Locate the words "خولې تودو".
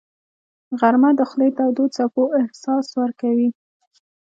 1.29-1.83